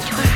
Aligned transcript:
Thank 0.00 0.24
you. 0.24 0.29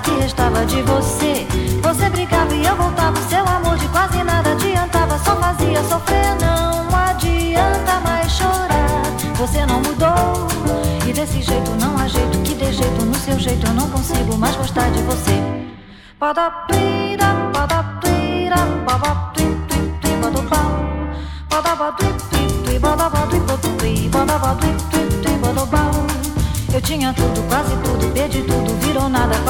Que 0.00 0.10
restava 0.12 0.64
de 0.64 0.82
você. 0.82 1.46
Você 1.82 2.08
brigava 2.10 2.54
e 2.54 2.64
eu 2.64 2.76
voltava, 2.76 3.16
seu 3.28 3.46
amor 3.46 3.76
de 3.76 3.88
quase 3.88 4.22
nada 4.22 4.52
adiantava, 4.52 5.18
só 5.18 5.36
fazia 5.36 5.82
sofrer, 5.84 6.36
não 6.40 6.88
adianta 6.94 8.00
mais 8.00 8.30
chorar. 8.32 9.02
Você 9.36 9.64
não 9.66 9.80
mudou 9.80 10.48
e 11.06 11.12
desse 11.12 11.42
jeito 11.42 11.70
não 11.80 11.98
há 11.98 12.06
jeito 12.06 12.38
que 12.42 12.54
dê 12.54 12.72
jeito 12.72 13.04
no 13.04 13.14
seu 13.14 13.38
jeito 13.38 13.66
eu 13.66 13.74
não 13.74 13.88
consigo 13.90 14.36
mais 14.36 14.54
gostar 14.56 14.90
de 14.90 15.02
você. 15.02 15.28
Eu 26.78 26.82
tinha 26.82 27.12
tudo, 27.12 27.42
quase 27.48 27.76
tudo, 27.78 27.97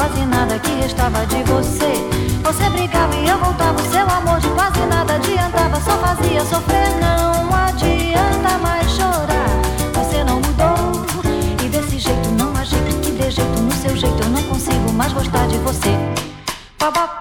quase 0.09 0.25
nada 0.25 0.59
que 0.59 0.71
restava 0.71 1.25
de 1.27 1.43
você. 1.43 1.93
Você 2.43 2.69
brigava 2.69 3.15
e 3.15 3.27
eu 3.27 3.37
voltava, 3.37 3.79
seu 3.83 4.07
amor 4.09 4.39
de 4.39 4.47
quase 4.49 4.79
nada 4.87 5.15
adiantava, 5.15 5.79
só 5.81 5.97
fazia 5.97 6.43
sofrer, 6.45 6.89
não 6.99 7.55
adianta 7.55 8.57
mais 8.57 8.89
chorar. 8.91 9.49
Você 9.93 10.23
não 10.23 10.35
mudou 10.37 11.05
e 11.63 11.69
desse 11.69 11.99
jeito 11.99 12.29
não 12.31 12.55
há 12.55 12.63
jeito 12.63 12.99
que 13.01 13.11
dê 13.11 13.29
jeito 13.29 13.61
no 13.61 13.71
seu 13.71 13.95
jeito, 13.95 14.23
eu 14.23 14.29
não 14.29 14.43
consigo 14.43 14.91
mais 14.93 15.13
gostar 15.13 15.47
de 15.47 15.57
você. 15.57 15.95
Babapira, 16.79 17.18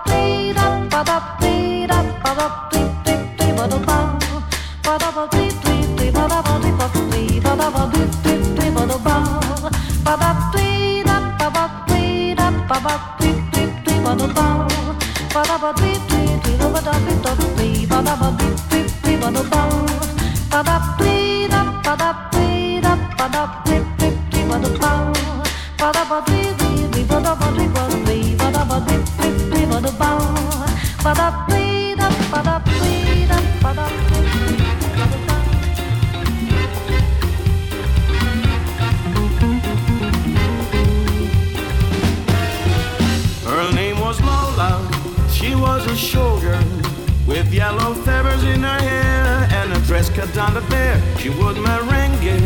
She 51.19 51.31
would 51.31 51.57
merengue 51.57 52.39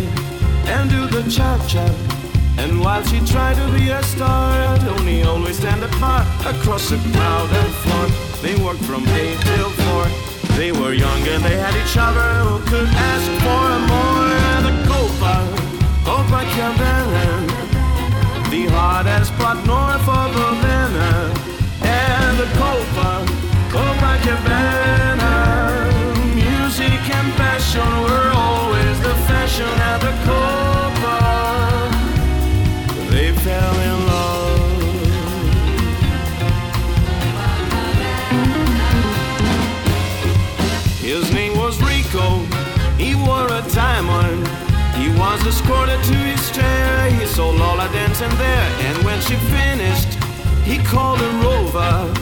and 0.67 0.91
do 0.91 1.07
the 1.07 1.23
cha 1.31 1.51
cha. 1.69 1.87
And 2.59 2.81
while 2.81 3.05
she 3.05 3.21
tried 3.21 3.57
to 3.57 3.67
be 3.73 3.91
a 3.91 4.03
star, 4.03 4.79
Tony 4.79 5.23
always 5.23 5.59
stand 5.59 5.83
apart 5.83 6.27
across 6.47 6.91
the 6.91 6.99
crowded 7.13 7.73
floor. 7.83 8.07
They 8.43 8.55
worked 8.65 8.85
from 8.85 9.07
eight 9.09 9.39
till 9.41 9.71
four. 9.71 10.05
They 10.57 10.73
were 10.73 10.93
young 10.93 11.23
and 11.29 11.43
they 11.45 11.57
had 11.57 11.75
each 11.83 11.97
other 11.97 12.29
who 12.47 12.59
could 12.71 12.89
ask 12.89 13.29
for 13.45 13.69
more. 13.91 14.33
The 14.67 14.75
Copa, 14.89 15.35
Copa 16.05 16.41
Cabana 16.55 17.63
the 18.53 18.67
hardest 18.67 19.33
spot 19.33 19.65
north 19.65 20.07
of 20.07 20.35
Havana 20.35 21.33
and 21.81 22.39
the 22.39 22.45
Copa, 22.59 23.25
Copacabana. 23.73 24.73
Music 25.23 25.52
the 29.53 29.59
fashion 29.59 29.81
at 29.81 29.99
the 30.01 30.13
Copa. 30.25 31.19
They 33.11 33.33
fell 33.33 33.81
in 33.81 34.07
love. 34.07 34.61
His 41.01 41.33
name 41.33 41.57
was 41.57 41.81
Rico. 41.83 42.47
He 42.97 43.15
wore 43.15 43.47
a 43.47 43.63
diamond. 43.73 44.49
He 44.97 45.09
was 45.19 45.45
escorted 45.47 46.03
to 46.05 46.15
his 46.15 46.51
chair. 46.53 47.11
He 47.11 47.27
saw 47.27 47.51
Lola 47.51 47.89
dancing 47.93 48.37
there, 48.39 48.71
and 48.87 49.05
when 49.05 49.21
she 49.21 49.37
finished, 49.37 50.19
he 50.65 50.79
called 50.79 51.19
her 51.19 51.47
over. 51.47 52.15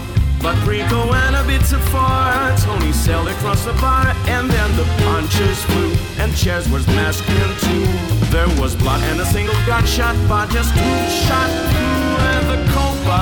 But 0.42 0.56
Rico 0.66 1.06
went 1.06 1.36
a 1.36 1.44
bit 1.46 1.60
too 1.66 1.78
far. 1.92 2.56
Tony 2.56 2.92
sailed 2.92 3.28
across 3.28 3.64
the 3.66 3.74
bar, 3.74 4.14
and 4.26 4.50
then 4.50 4.76
the 4.76 4.84
punches 5.20 5.62
flew, 5.64 5.92
and 6.18 6.34
chairs 6.34 6.66
were 6.70 6.80
smashed 6.80 7.28
in. 7.28 7.50
There 8.30 8.48
was 8.60 8.74
blood, 8.74 9.02
and 9.10 9.20
a 9.20 9.26
single 9.26 9.60
gunshot, 9.66 10.16
by 10.28 10.46
just 10.46 10.72
two 10.72 11.08
shot 11.26 11.50
through. 11.68 12.16
And 12.32 12.44
the 12.52 12.58
Copa, 12.72 13.20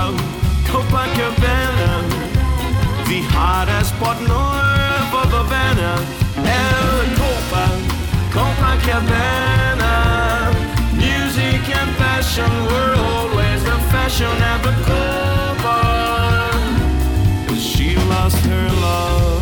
Copacabana, 0.70 1.90
the 3.10 3.20
hottest 3.34 3.90
spot 3.94 4.18
north 4.32 5.12
of 5.22 5.28
Havana, 5.38 5.92
and 6.36 6.86
the 7.00 7.08
Copa, 7.18 7.64
Copacabana. 8.34 9.94
Music 10.94 11.62
and 11.78 11.90
passion 11.96 12.52
were 12.70 12.94
always 13.10 13.60
the 13.64 13.78
fashion 13.90 14.36
at 14.52 14.60
the 14.66 14.74
Copa. 14.86 15.78
She 17.56 17.96
lost 18.12 18.38
her 18.46 18.68
love. 18.86 19.37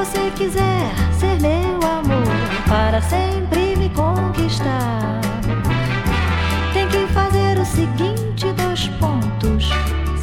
Você 0.00 0.30
quiser 0.34 0.94
ser 1.12 1.38
meu 1.42 1.76
amor, 1.86 2.24
para 2.66 3.02
sempre 3.02 3.76
me 3.76 3.90
conquistar, 3.90 5.20
tem 6.72 6.88
que 6.88 7.06
fazer 7.12 7.58
o 7.58 7.64
seguinte: 7.66 8.46
dois 8.56 8.88
pontos, 8.98 9.68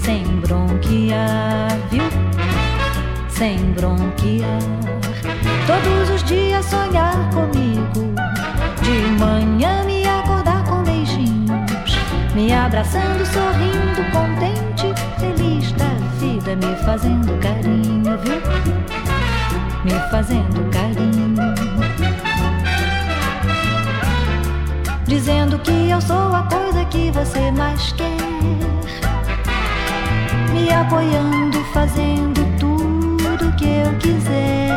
sem 0.03 0.23
bronquear, 0.39 1.77
viu? 1.91 2.01
Sem 3.29 3.57
bronquear. 3.73 4.63
Todos 5.67 6.09
os 6.09 6.23
dias 6.23 6.65
sonhar 6.65 7.29
comigo, 7.29 8.15
de 8.81 9.23
manhã 9.23 9.83
me 9.83 10.07
acordar 10.07 10.63
com 10.63 10.81
beijinhos, 10.81 11.99
me 12.33 12.51
abraçando, 12.51 13.23
sorrindo, 13.27 14.11
contente, 14.11 14.91
feliz 15.19 15.71
da 15.73 15.93
vida, 16.19 16.55
me 16.55 16.75
fazendo 16.83 17.39
carinho, 17.39 18.17
viu? 18.23 19.06
Me 19.83 19.91
fazendo 20.11 20.69
carinho. 20.71 21.53
Dizendo 25.05 25.57
que 25.59 25.89
eu 25.89 26.01
sou 26.01 26.35
a 26.35 26.43
coisa 26.43 26.83
que 26.85 27.11
você 27.11 27.51
mais 27.51 27.93
quer. 27.93 28.17
Me 30.53 30.71
apoiando, 30.71 31.63
fazendo 31.73 32.41
tudo 32.59 33.55
que 33.55 33.67
eu 33.67 33.93
quiser. 33.99 34.67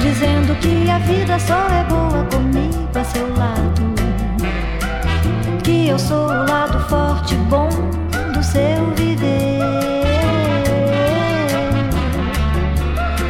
Dizendo 0.00 0.54
que 0.56 0.90
a 0.90 0.98
vida 0.98 1.38
só 1.38 1.68
é 1.68 1.84
boa 1.84 2.24
comigo 2.24 2.88
a 2.98 3.04
seu 3.04 3.28
lado. 3.36 3.94
Que 5.62 5.88
eu 5.88 5.98
sou 5.98 6.26
o 6.26 6.46
lado 6.48 6.80
forte 6.88 7.34
bom 7.48 7.68
do 8.32 8.42
seu 8.42 8.90
viver. 8.96 9.97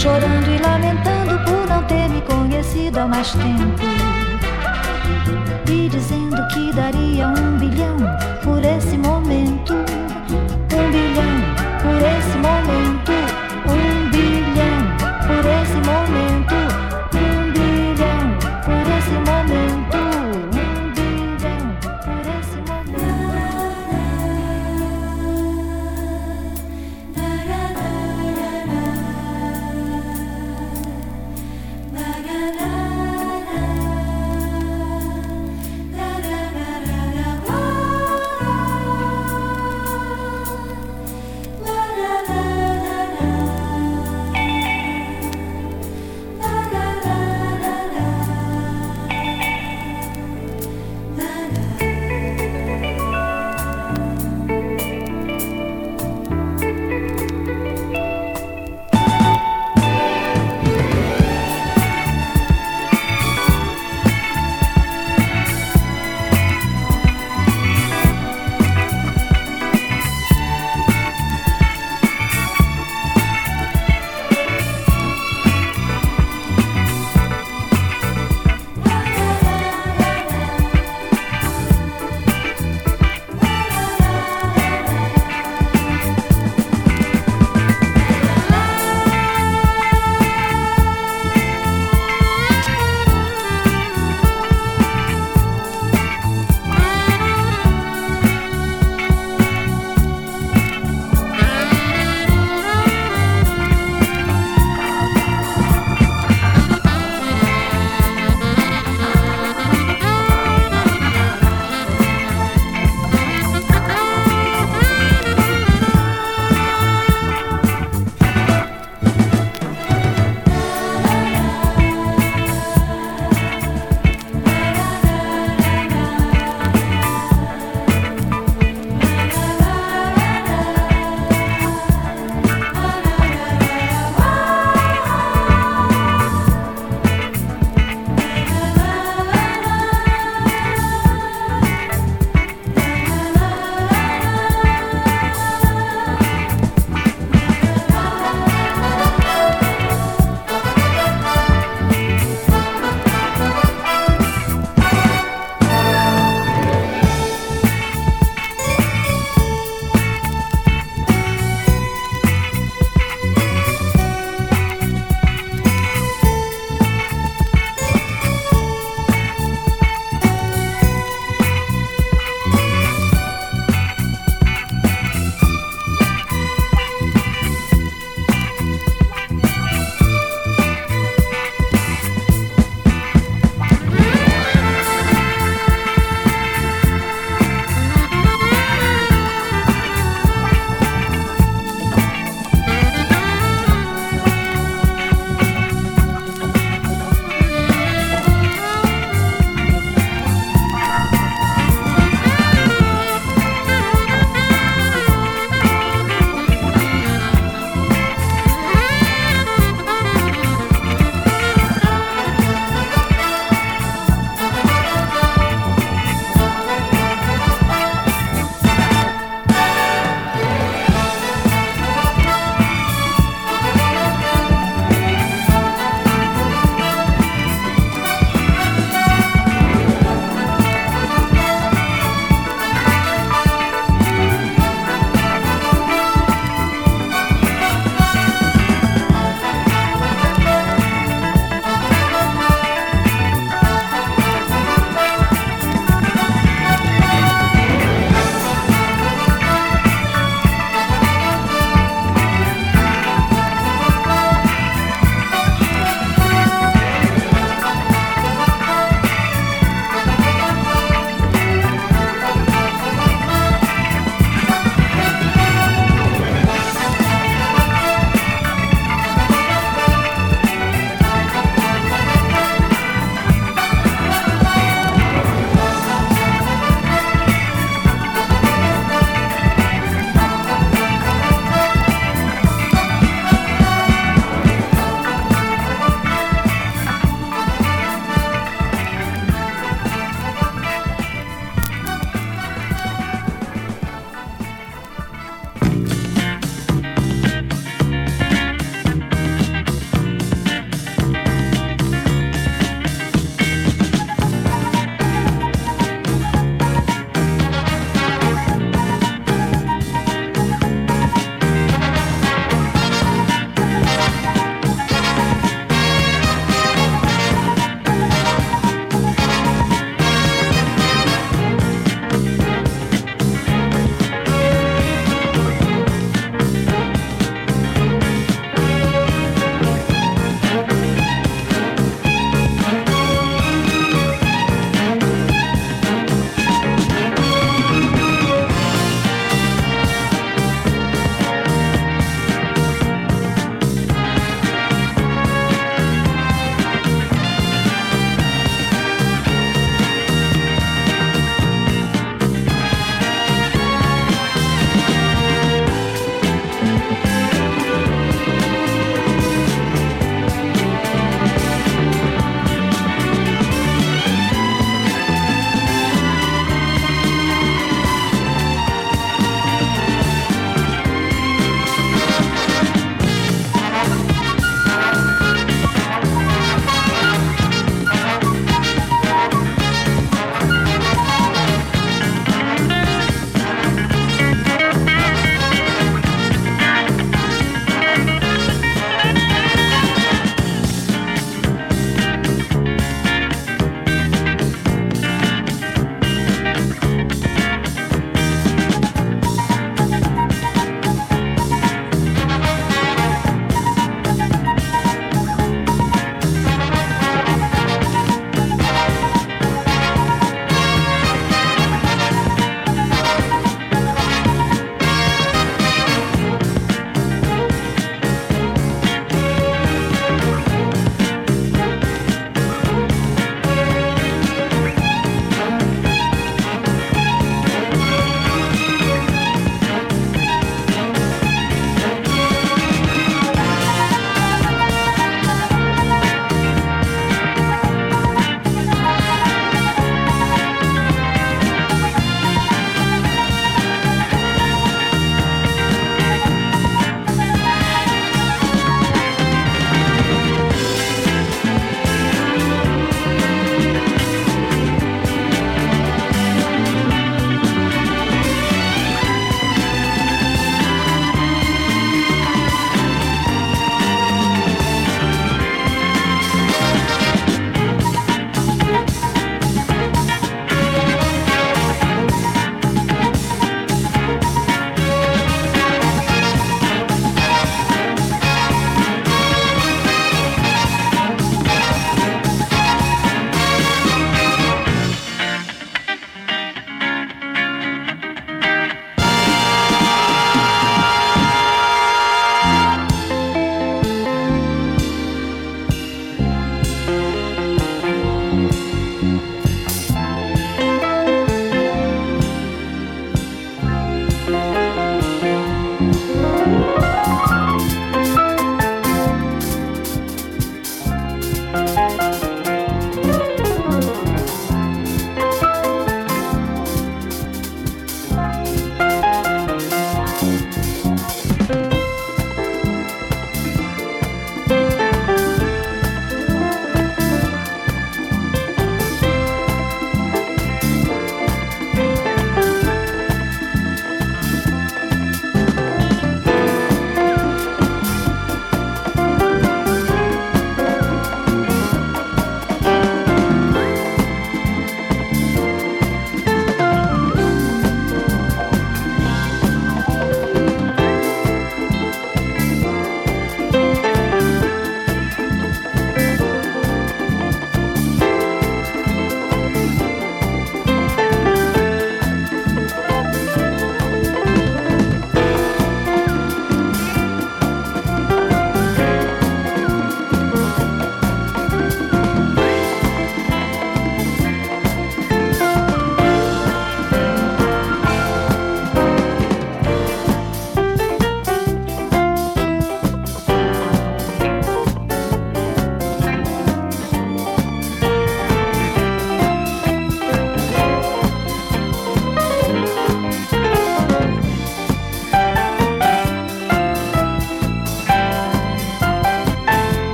Chorando 0.00 0.50
e 0.50 0.56
lamentando 0.56 1.38
por 1.44 1.68
não 1.68 1.82
ter 1.84 2.08
me 2.08 2.22
conhecido 2.22 3.00
há 3.00 3.06
mais 3.06 3.32
tempo. 3.32 3.84
E 5.70 5.90
dizendo 5.90 6.36
que 6.48 6.72
daria 6.72 7.28
um 7.28 7.58
bilhão 7.58 7.98
por 8.42 8.64
esse 8.64 8.96
momento. 8.96 9.74
Um 9.74 10.90
bilhão 10.90 11.34
por 11.82 12.00
esse 12.00 12.38
momento. 12.38 12.99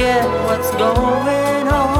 forget 0.00 0.24
what's 0.46 0.70
going 0.76 1.68
on. 1.68 1.90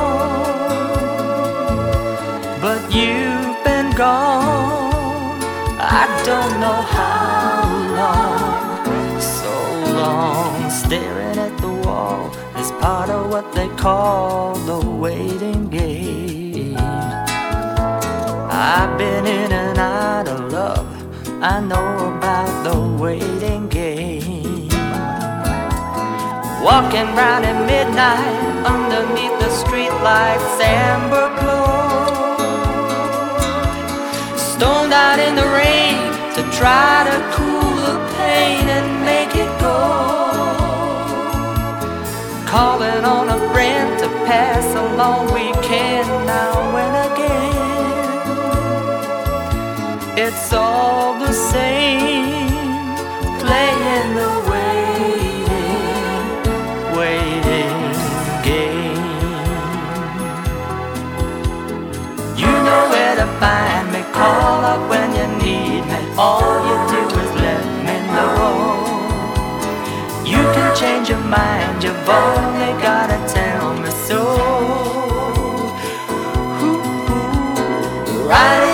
But 2.62 2.80
you've 2.94 3.62
been 3.62 3.90
gone, 3.94 5.42
I 5.78 6.06
don't 6.24 6.54
know 6.64 6.80
how 6.96 7.60
long. 8.00 9.20
So 9.20 9.52
long, 10.00 10.70
staring 10.70 11.38
at 11.38 11.54
the 11.60 11.72
wall 11.84 12.30
is 12.56 12.70
part 12.80 13.10
of 13.10 13.30
what 13.30 13.52
they 13.52 13.68
call 13.76 14.54
the 14.54 14.80
waiting 15.04 15.68
game. 15.68 16.76
I've 18.50 18.96
been 18.96 19.26
in 19.26 19.52
and 19.52 19.78
out 19.78 20.26
of 20.26 20.50
love, 20.50 20.88
I 21.42 21.60
know 21.60 22.16
about 22.16 22.64
the 22.64 23.02
waiting 23.02 23.68
game. 23.68 24.39
Walking 26.62 27.14
round 27.16 27.46
at 27.46 27.56
midnight 27.64 28.66
underneath 28.66 29.32
the 29.40 29.48
street 29.48 29.94
lights, 30.04 30.60
amber 30.60 31.28
glow. 31.40 32.36
Stoned 34.36 34.92
out 34.92 35.18
in 35.18 35.36
the 35.36 35.48
rain 35.56 35.96
to 36.36 36.42
try 36.52 37.08
to 37.08 37.16
cool 37.32 37.76
the 37.88 37.96
pain 38.18 38.68
and 38.68 39.04
make 39.06 39.34
it 39.34 39.48
go. 39.58 39.80
Calling 42.46 43.04
on 43.06 43.30
a 43.30 43.38
friend 43.54 43.98
to 43.98 44.08
pass 44.28 44.66
along 44.74 45.32
we 45.32 45.52
can 45.66 46.04
now 46.26 46.76
and 46.84 46.94
again. 47.08 47.40
It's 50.26 50.52
all 50.52 51.18
the 51.18 51.32
same. 51.32 52.09
All 66.22 66.42
you 66.68 66.76
do 66.92 67.00
is 67.18 67.32
let 67.40 67.64
me 67.86 67.96
know. 68.12 68.36
You 70.22 70.42
can 70.52 70.76
change 70.76 71.08
your 71.08 71.18
mind, 71.18 71.82
you've 71.82 71.96
only 72.08 72.72
gotta 72.82 73.18
tell 73.26 73.72
me 73.72 73.88
so. 73.88 74.20
Ooh, 76.62 76.76
ooh, 76.76 78.28
right 78.28 78.69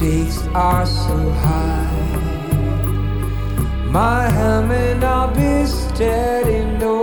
stakes 0.00 0.40
are 0.54 0.86
so 0.86 1.18
high. 1.44 1.86
My 3.98 4.22
hand 4.30 5.04
I'll 5.04 5.30
be 5.34 5.66
steady, 5.66 6.64
no. 6.78 6.96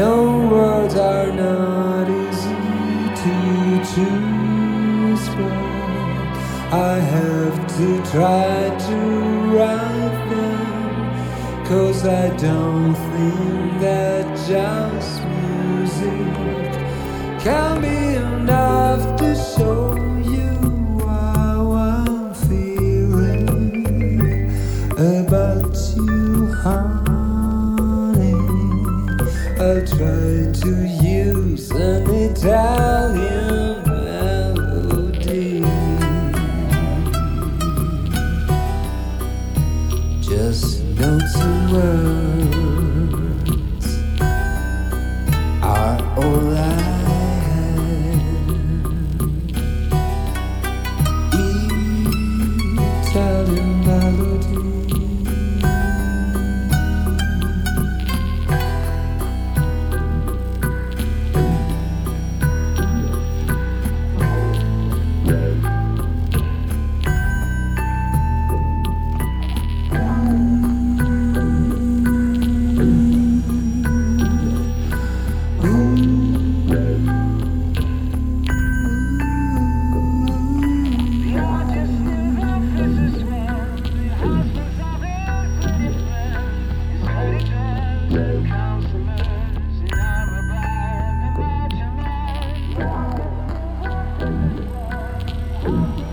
No 0.00 0.14
words 0.54 0.94
are 0.94 1.30
not 1.44 2.08
easy 2.22 2.62
to 3.22 3.34
choose, 3.92 5.24
but 5.36 5.56
I 6.72 6.94
have 7.14 7.56
to 7.76 7.88
try 8.12 8.54
to 8.88 8.98
write 9.52 10.18
them, 10.32 11.66
cause 11.66 12.00
I 12.06 12.28
don't 12.46 12.94
think 13.12 13.80
that 13.84 14.24
just 14.48 15.22
music 15.36 16.68
can 17.44 17.82
be 17.82 17.97
Mm-hmm. 95.68 96.07